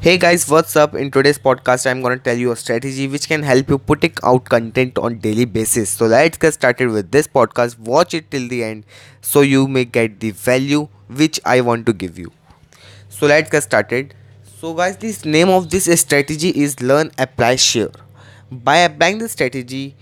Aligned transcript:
Hey 0.00 0.16
guys, 0.16 0.48
what's 0.48 0.76
up? 0.76 0.94
In 0.94 1.10
today's 1.10 1.38
podcast, 1.38 1.84
I'm 1.90 2.02
gonna 2.02 2.18
tell 2.18 2.36
you 2.36 2.52
a 2.52 2.56
strategy 2.56 3.08
which 3.08 3.26
can 3.28 3.42
help 3.42 3.68
you 3.68 3.78
putting 3.78 4.12
out 4.22 4.44
content 4.44 4.96
on 4.96 5.18
daily 5.18 5.44
basis. 5.44 5.90
So 5.90 6.06
let's 6.06 6.38
get 6.38 6.54
started 6.54 6.90
with 6.90 7.10
this 7.10 7.26
podcast. 7.26 7.78
Watch 7.80 8.14
it 8.14 8.30
till 8.30 8.46
the 8.48 8.62
end 8.62 8.84
so 9.20 9.40
you 9.40 9.66
may 9.66 9.84
get 9.84 10.20
the 10.20 10.30
value 10.30 10.88
which 11.08 11.40
I 11.44 11.60
want 11.62 11.84
to 11.86 11.92
give 11.92 12.16
you. 12.18 12.30
So 13.08 13.26
let's 13.26 13.50
get 13.50 13.64
started. 13.64 14.14
So 14.60 14.72
guys, 14.72 14.96
this 14.98 15.24
name 15.24 15.48
of 15.48 15.68
this 15.70 15.88
strategy 16.00 16.50
is 16.50 16.80
learn, 16.80 17.10
apply, 17.18 17.56
share. 17.56 17.90
By 18.52 18.76
applying 18.78 19.18
this 19.18 19.32
strategy, 19.32 19.96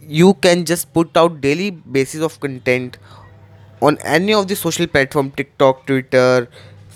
you 0.00 0.34
can 0.34 0.64
just 0.64 0.92
put 0.94 1.16
out 1.16 1.42
daily 1.42 1.70
basis 1.70 2.22
of 2.22 2.40
content 2.40 2.96
on 3.82 3.98
any 3.98 4.32
of 4.32 4.48
the 4.48 4.56
social 4.56 4.86
platform 4.86 5.30
tiktok 5.32 5.86
twitter 5.86 6.48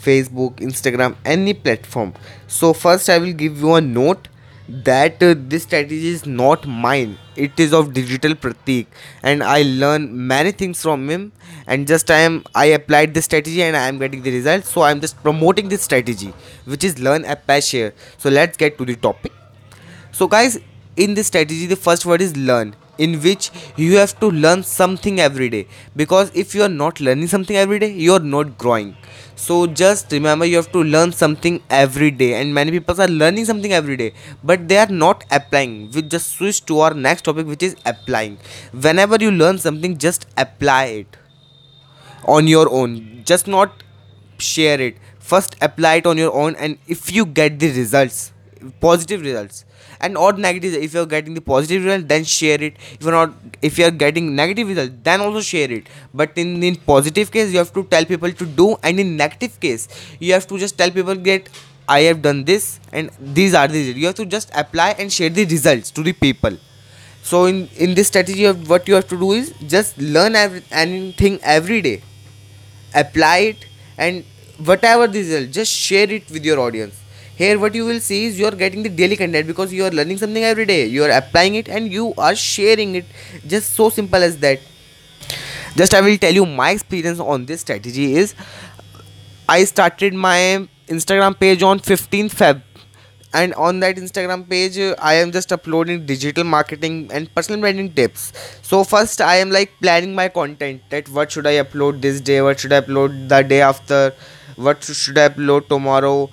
facebook 0.06 0.56
instagram 0.56 1.16
any 1.24 1.54
platform. 1.54 2.14
So 2.46 2.72
first 2.72 3.08
i 3.11 3.18
will 3.18 3.32
give 3.32 3.61
you 3.61 3.75
a 3.75 3.80
note 3.80 4.29
that 4.68 5.22
uh, 5.22 5.34
this 5.36 5.62
strategy 5.62 6.08
is 6.08 6.26
not 6.26 6.66
mine. 6.66 7.16
It 7.36 7.58
is 7.58 7.72
of 7.72 7.93
digital 7.94 8.34
pratik. 8.34 8.86
And 9.22 9.42
i 9.42 9.62
learn 9.62 10.26
many 10.26 10.53
things 10.53 10.82
from 10.82 11.08
him. 11.08 11.32
And 11.66 11.86
just 11.86 12.11
i 12.11 12.18
am 12.18 12.42
i 12.54 12.66
applied 12.79 13.14
this 13.14 13.25
strategy 13.25 13.62
and 13.62 13.76
i 13.76 13.86
am 13.89 13.98
getting 13.98 14.22
the 14.22 14.30
results 14.30 14.70
so 14.70 14.82
i 14.82 14.90
am 14.90 15.00
just 15.00 15.22
promoting 15.22 15.68
this 15.68 15.82
strategy 15.82 16.32
which 16.64 16.84
is 16.84 16.98
learn 16.98 17.25
apply 17.25 17.61
share. 17.61 17.94
So 18.18 18.30
let's 18.30 18.56
get 18.56 18.78
to 18.78 18.84
the 18.84 18.96
topic. 18.96 19.32
So 20.12 20.26
guys 20.26 20.58
in 20.96 21.14
this 21.14 21.26
strategy 21.26 21.67
the 21.67 21.76
first 21.76 22.06
word 22.06 22.20
is 22.20 22.36
learn 22.36 22.75
in 22.98 23.20
which 23.22 23.50
you 23.76 23.96
have 23.96 24.18
to 24.20 24.30
learn 24.30 24.62
something 24.62 25.20
every 25.20 25.48
day. 25.48 25.66
Because 25.96 26.30
if 26.34 26.54
you 26.54 26.62
are 26.62 26.68
not 26.68 27.00
learning 27.00 27.29
something 27.29 27.56
every 27.56 27.79
day 27.79 27.93
you 27.93 28.12
are 28.14 28.26
not 28.34 28.58
growing. 28.58 28.96
So 29.36 29.66
just 29.66 30.12
remember 30.12 30.44
you 30.44 30.56
have 30.56 30.72
to 30.72 30.82
learn 30.82 31.12
something 31.12 31.62
every 31.70 32.11
day. 32.11 32.34
And 32.41 32.53
many 32.55 32.70
people 32.70 33.00
are 33.00 33.08
learning 33.08 33.44
something 33.44 33.72
every 33.72 33.97
day 33.97 34.12
but 34.42 34.69
they 34.69 34.78
are 34.78 34.89
not 34.89 35.25
applying. 35.31 35.91
We 35.92 36.03
just 36.03 36.33
switch 36.33 36.64
to 36.67 36.81
our 36.81 36.95
next 36.95 37.23
topic 37.23 37.47
which 37.47 37.62
is 37.62 37.77
applying. 37.86 38.39
Whenever 38.73 39.17
you 39.20 39.30
learn 39.30 39.58
something 39.58 39.97
just 39.98 40.27
apply 40.36 40.84
it 40.86 41.17
on 42.25 42.47
your 42.47 42.69
own. 42.70 43.23
Just 43.25 43.47
not 43.47 43.83
share 44.39 44.80
it. 44.80 44.97
First 45.19 45.56
apply 45.61 45.97
it 45.97 46.06
on 46.06 46.17
your 46.19 46.33
own. 46.34 46.56
And 46.56 46.78
if 46.86 47.12
you 47.12 47.27
get 47.27 47.58
the 47.58 47.70
results 47.73 48.33
positive 48.81 49.23
results. 49.23 49.64
And 50.01 50.17
or 50.17 50.33
negative 50.33 50.75
if 50.75 50.95
you're 50.95 51.06
getting 51.06 51.34
the 51.34 51.41
positive 51.41 51.84
result 51.84 52.09
then 52.09 52.25
share 52.25 52.61
it. 52.62 52.77
If 52.92 53.03
you're 53.03 53.12
not 53.12 53.33
if 53.62 53.78
you're 53.78 53.91
getting 53.91 54.34
negative 54.37 54.69
result 54.69 54.92
then 55.03 55.20
also 55.20 55.41
share 55.41 55.70
it. 55.70 55.89
But 56.14 56.33
in 56.37 56.62
in 56.62 56.77
positive 56.77 57.31
case 57.31 57.53
you 57.53 57.59
have 57.59 57.73
to 57.75 57.84
tell 57.84 58.05
people 58.05 58.33
to 58.33 58.47
do 58.47 58.77
and 58.83 59.01
in 59.01 59.17
negative 59.17 59.59
case 59.61 59.89
you 60.20 60.33
have 60.33 60.47
to 60.47 60.59
just 60.59 60.79
tell 60.79 60.91
people 60.91 61.14
get 61.14 61.51
i 61.89 62.01
have 62.06 62.23
done 62.23 62.41
this 62.45 62.64
and 62.92 63.11
these 63.19 63.55
are 63.55 63.67
the 63.67 63.79
results. 63.79 63.98
You 63.98 64.06
have 64.06 64.17
to 64.17 64.27
just 64.27 64.51
apply 64.55 64.91
and 64.98 65.12
share 65.12 65.31
the 65.31 65.45
results 65.45 65.91
to 65.92 66.03
the 66.03 66.12
people. 66.12 66.59
So 67.23 67.45
in 67.47 67.69
in 67.77 67.95
this 67.95 68.09
strategy 68.09 68.45
of 68.45 68.69
what 68.70 68.89
you 68.89 68.95
have 68.95 69.09
to 69.14 69.19
do 69.27 69.33
is 69.33 69.53
just 69.77 69.98
learn 69.98 70.36
every, 70.36 70.62
anything 70.70 71.41
every 71.42 71.81
day. 71.83 72.03
Apply 72.95 73.39
it 73.53 73.67
and 73.97 74.25
whatever 74.64 75.06
the 75.06 75.19
result 75.20 75.51
just 75.51 75.73
share 75.73 76.11
it 76.11 76.31
with 76.31 76.45
your 76.45 76.59
audience 76.59 77.01
here 77.39 77.58
what 77.58 77.75
you 77.75 77.84
will 77.84 78.00
see 78.00 78.25
is 78.27 78.39
you 78.39 78.47
are 78.47 78.56
getting 78.62 78.83
the 78.83 78.89
daily 78.89 79.17
content 79.17 79.47
because 79.47 79.72
you 79.72 79.84
are 79.84 79.91
learning 79.91 80.19
something 80.19 80.44
every 80.44 80.67
day. 80.67 80.86
You 80.86 81.05
are 81.05 81.11
applying 81.11 81.55
it 81.55 81.69
and 81.69 81.92
you 81.92 82.12
are 82.19 82.34
sharing 82.34 82.97
it. 82.97 83.05
Just 83.47 83.75
so 83.75 83.89
simple 83.91 84.22
as 84.22 84.39
that. 84.39 84.61
Just 85.77 85.95
i 85.95 86.00
will 86.00 86.17
tell 86.19 86.33
you 86.33 86.45
my 86.47 86.70
experience 86.70 87.20
on 87.20 87.45
this 87.47 87.61
strategy 87.61 88.14
is 88.17 88.34
i 89.48 89.64
started 89.64 90.14
my 90.14 90.67
instagram 90.89 91.39
page 91.39 91.62
on 91.62 91.78
15th 91.80 92.34
feb. 92.41 92.62
And 93.34 93.52
on 93.55 93.80
that 93.80 93.97
instagram 93.97 94.48
page 94.48 94.78
i 94.98 95.14
am 95.14 95.33
just 95.33 95.52
uploading 95.52 96.06
digital 96.06 96.45
marketing 96.45 97.11
and 97.12 97.33
personal 97.34 97.61
branding 97.61 97.92
tips. 97.92 98.33
So 98.62 98.83
first 98.84 99.20
i 99.20 99.36
am 99.36 99.51
like 99.51 99.73
planning 99.83 100.14
my 100.14 100.29
content 100.29 100.83
that 100.90 101.08
what 101.11 101.30
should 101.30 101.46
i 101.46 101.55
upload 101.64 102.01
this 102.01 102.20
day 102.20 102.40
what 102.42 102.58
should 102.58 102.73
i 102.73 102.80
upload 102.80 103.29
the 103.29 103.42
day 103.42 103.61
after 103.61 104.14
what 104.57 104.83
should 104.83 105.18
i 105.18 105.29
upload 105.29 105.68
tomorrow 105.68 106.30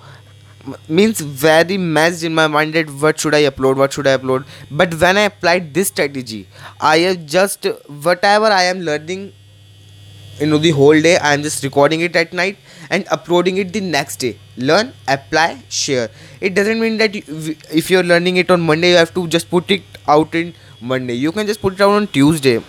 means 0.88 1.20
very 1.20 1.76
messed 1.78 2.22
in 2.22 2.34
my 2.34 2.46
mind 2.46 2.74
that 2.74 2.90
what 2.90 3.20
should 3.20 3.34
I 3.34 3.42
upload, 3.44 3.76
what 3.76 3.92
should 3.92 4.06
I 4.06 4.16
upload. 4.16 4.44
But 4.70 4.94
when 4.94 5.16
I 5.16 5.22
applied 5.22 5.74
this 5.74 5.88
strategy, 5.88 6.46
I 6.80 6.98
have 6.98 7.26
just 7.26 7.66
whatever 8.02 8.46
I 8.46 8.62
am 8.64 8.80
learning 8.80 9.32
you 10.38 10.46
know 10.46 10.58
the 10.58 10.70
whole 10.70 11.00
day 11.00 11.16
i 11.16 11.32
am 11.32 11.42
just 11.42 11.62
recording 11.64 12.02
it 12.06 12.14
at 12.14 12.32
night 12.34 12.58
and 12.90 13.06
uploading 13.10 13.56
it 13.56 13.72
the 13.72 13.80
next 13.80 14.16
day. 14.16 14.38
Learn 14.56 14.92
apply 15.08 15.62
share. 15.68 16.10
It 16.40 16.54
doesn't 16.54 16.78
mean 16.78 16.98
that 16.98 17.16
if 17.16 17.90
you're 17.90 18.04
learning 18.04 18.36
it 18.36 18.50
on 18.50 18.60
monday 18.60 18.90
you 18.90 18.96
have 18.96 19.12
to 19.14 19.26
just 19.28 19.50
put 19.50 19.70
it 19.70 19.82
out 20.06 20.34
in 20.34 20.54
monday. 20.80 21.14
You 21.14 21.32
can 21.32 21.46
just 21.46 21.60
put 21.60 21.74
it 21.74 21.80
out 21.80 21.90
on 21.90 22.06
tuesday 22.08 22.60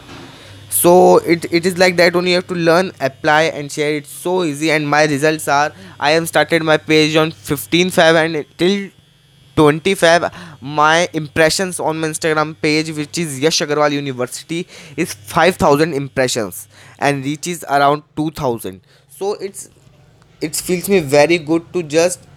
so 0.79 1.17
it, 1.33 1.45
it 1.51 1.65
is 1.65 1.77
like 1.77 1.95
that 1.97 2.15
only 2.15 2.31
you 2.31 2.35
have 2.35 2.47
to 2.47 2.55
learn 2.55 2.91
apply 2.99 3.43
and 3.43 3.71
share. 3.71 3.95
It's 3.95 4.09
so 4.09 4.43
easy 4.43 4.71
and 4.71 4.88
my 4.88 5.03
results 5.05 5.47
are 5.47 5.71
i 5.99 6.11
have 6.11 6.27
started 6.27 6.63
my 6.63 6.77
page 6.77 7.15
on 7.15 7.31
15 7.31 7.89
feb 7.97 8.19
and 8.23 8.45
till 8.57 8.89
20 9.55 9.95
feb 10.01 10.31
my 10.61 11.07
impressions 11.13 11.79
on 11.79 11.99
my 11.99 12.07
instagram 12.09 12.55
page 12.65 12.91
which 12.99 13.17
is 13.23 13.39
yash 13.45 13.59
agarwal 13.65 13.91
university 13.91 14.59
is 15.05 15.13
5000 15.13 15.93
impressions 15.93 16.67
and 16.99 17.23
reaches 17.23 17.63
around 17.77 18.03
2000 18.15 18.81
so 19.09 19.33
it's 19.35 19.69
it 20.41 20.55
feels 20.55 20.88
me 20.89 20.99
very 20.99 21.38
good 21.38 21.71
to 21.73 21.83
just 21.83 22.27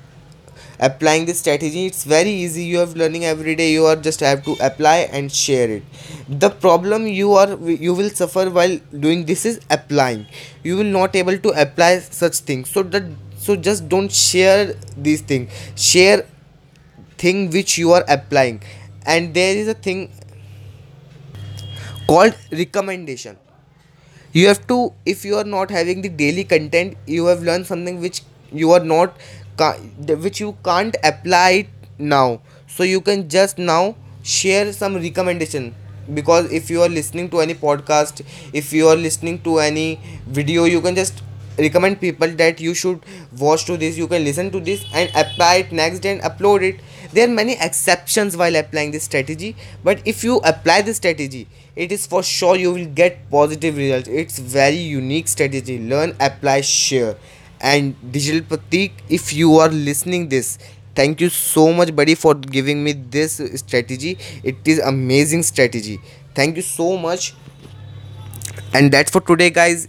applying 0.88 1.26
this 1.26 1.38
strategy 1.40 1.86
it's 1.86 2.04
very 2.04 2.30
easy. 2.30 2.64
You 2.64 2.78
have 2.78 2.96
learning 2.96 3.24
every 3.24 3.54
day. 3.54 3.72
You 3.72 3.86
are 3.86 3.96
just 3.96 4.20
have 4.20 4.44
to 4.44 4.56
apply 4.60 4.96
and 5.12 5.30
share 5.30 5.70
it. 5.70 5.82
The 6.28 6.50
problem 6.50 7.06
you 7.06 7.32
are 7.34 7.56
you 7.86 7.94
will 7.94 8.10
suffer 8.10 8.48
while 8.50 8.78
doing 9.06 9.26
this 9.26 9.44
is 9.44 9.60
applying. 9.70 10.26
You 10.62 10.76
will 10.76 10.92
not 10.98 11.14
able 11.14 11.38
to 11.38 11.50
apply 11.50 11.98
such 12.00 12.38
things 12.50 12.70
so 12.70 12.82
that 12.82 13.04
so 13.38 13.56
just 13.56 13.88
don't 13.88 14.12
share 14.12 14.74
these 14.96 15.22
things 15.22 15.50
share 15.74 16.26
thing 17.18 17.50
which 17.50 17.78
you 17.78 17.92
are 17.92 18.04
applying. 18.08 18.62
And 19.06 19.34
there 19.34 19.56
is 19.56 19.68
a 19.68 19.74
thing 19.74 20.10
called 22.06 22.34
recommendation. 22.50 23.36
You 24.32 24.46
have 24.48 24.66
to 24.68 24.92
if 25.04 25.24
you 25.24 25.36
are 25.36 25.44
not 25.44 25.70
having 25.70 26.02
the 26.02 26.08
daily 26.08 26.44
content 26.44 26.96
you 27.06 27.26
have 27.26 27.42
learned 27.42 27.66
something 27.66 28.00
which 28.00 28.22
you 28.52 28.70
are 28.72 28.84
not 28.92 29.16
which 29.60 30.40
you 30.40 30.56
can't 30.64 30.96
apply 31.04 31.68
now. 31.98 32.40
So 32.66 32.82
you 32.82 33.00
can 33.00 33.28
just 33.28 33.58
now 33.58 33.96
share 34.22 34.72
some 34.72 34.94
recommendation. 34.96 35.74
Because 36.12 36.50
if 36.52 36.70
you 36.70 36.82
are 36.82 36.88
listening 36.88 37.30
to 37.30 37.40
any 37.40 37.54
podcast 37.54 38.22
if 38.52 38.72
you 38.72 38.88
are 38.88 38.96
listening 38.96 39.40
to 39.42 39.58
any 39.60 40.00
video 40.26 40.64
you 40.64 40.80
can 40.80 40.96
just 40.96 41.22
recommend 41.58 42.00
people 42.00 42.26
that 42.26 42.60
you 42.60 42.74
should 42.74 43.00
watch 43.38 43.64
to 43.66 43.76
this. 43.76 43.96
You 43.96 44.08
can 44.08 44.24
listen 44.24 44.50
to 44.50 44.60
this 44.60 44.84
and 44.92 45.10
apply 45.14 45.56
it 45.56 45.72
next 45.72 46.00
day 46.00 46.12
and 46.12 46.22
upload 46.22 46.62
it. 46.62 46.80
There 47.12 47.28
are 47.28 47.30
many 47.30 47.56
exceptions 47.60 48.36
while 48.36 48.56
applying 48.56 48.90
this 48.92 49.04
strategy. 49.04 49.56
But 49.84 50.00
if 50.04 50.24
you 50.24 50.38
apply 50.38 50.82
this 50.82 50.96
strategy 50.96 51.46
it 51.76 51.92
is 51.92 52.06
for 52.06 52.22
sure 52.22 52.56
you 52.56 52.72
will 52.72 52.86
get 52.86 53.30
positive 53.30 53.76
results. 53.76 54.08
It's 54.08 54.38
very 54.38 54.76
unique 54.76 55.28
strategy. 55.28 55.78
Learn 55.78 56.16
apply 56.18 56.62
share 56.62 57.16
and 57.60 57.94
digital 58.12 58.40
pratik 58.50 58.92
if 59.08 59.32
you 59.32 59.56
are 59.58 59.68
listening 59.68 60.28
this 60.28 60.58
thank 60.94 61.20
you 61.20 61.28
so 61.28 61.72
much 61.72 61.94
buddy 61.94 62.14
for 62.14 62.34
giving 62.34 62.82
me 62.84 62.92
this 62.92 63.40
strategy. 63.56 64.18
It 64.42 64.56
is 64.66 64.78
amazing 64.80 65.42
strategy. 65.44 65.98
Thank 66.34 66.56
you 66.56 66.62
so 66.62 66.96
much. 66.96 67.34
And 68.72 68.92
that's 68.92 69.10
for 69.10 69.20
today 69.20 69.50
guys 69.50 69.88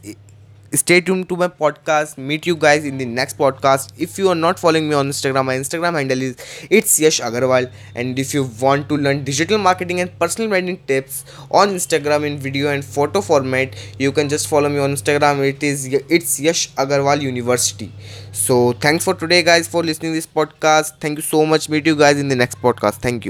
stay 0.74 1.02
tuned 1.02 1.28
to 1.30 1.36
my 1.36 1.48
podcast. 1.48 2.18
Meet 2.18 2.46
you 2.46 2.56
guys 2.56 2.86
in 2.86 2.98
the 2.98 3.06
next 3.06 3.38
podcast. 3.38 3.92
If 3.98 4.18
you 4.18 4.30
are 4.30 4.36
not 4.36 4.60
following 4.60 4.88
me 4.90 4.96
on 4.96 5.10
instagram 5.10 5.46
my 5.46 5.56
instagram 5.56 5.96
handle 6.00 6.22
is 6.22 6.36
it's 6.70 7.00
yash 7.00 7.20
agarwal. 7.22 7.70
And 7.96 8.18
if 8.20 8.34
you 8.34 8.44
want 8.62 8.88
to 8.90 8.98
learn 8.98 9.24
digital 9.24 9.58
marketing 9.58 10.00
and 10.02 10.18
personal 10.20 10.50
branding 10.50 10.80
tips 10.88 11.24
on 11.50 11.70
instagram 11.70 12.26
in 12.26 12.38
video 12.38 12.70
and 12.70 12.84
photo 12.84 13.22
format 13.22 13.76
you 14.00 14.12
can 14.12 14.30
just 14.30 14.48
follow 14.48 14.70
me 14.70 14.80
on 14.80 14.94
instagram. 14.96 15.40
It 15.48 15.64
is 15.64 15.86
it's 16.10 16.40
yash 16.40 16.74
agarwal 16.76 17.22
university. 17.22 17.92
So 18.32 18.74
thanks 18.74 19.04
for 19.06 19.14
today 19.14 19.44
guys 19.44 19.68
for 19.68 19.84
listening 19.84 20.14
this 20.14 20.28
podcast. 20.28 21.00
Thank 21.00 21.18
you 21.18 21.24
so 21.24 21.46
much. 21.46 21.70
Meet 21.70 21.86
you 21.86 21.96
guys 21.96 22.20
in 22.20 22.28
the 22.30 22.36
next 22.36 22.62
podcast. 22.62 22.96
Thank 23.08 23.26
you 23.26 23.30